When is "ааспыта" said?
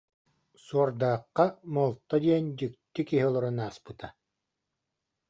3.65-4.07